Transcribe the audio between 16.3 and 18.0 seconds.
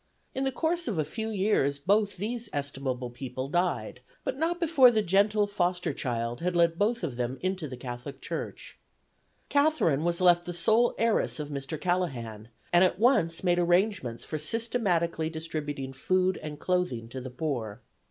and clothing to the poor.